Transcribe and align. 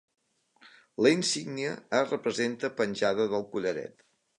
La 1.07 1.11
insígnia 1.17 1.75
es 2.01 2.11
representa 2.17 2.75
penjada 2.83 3.33
del 3.37 3.51
collaret. 3.57 4.07